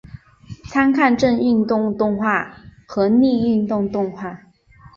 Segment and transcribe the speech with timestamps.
[0.67, 2.57] 参看正运动动画
[2.87, 4.41] 和逆运动动画。